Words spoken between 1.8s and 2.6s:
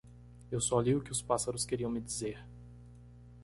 me dizer.